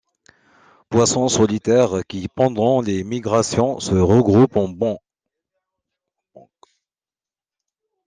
Poisson 0.89 1.29
solitaire 1.29 1.99
qui 2.07 2.27
pendant 2.27 2.81
les 2.81 3.03
migrations 3.03 3.79
se 3.79 3.93
regroupe 3.93 4.55
en 4.55 4.67
banc. 4.67 4.99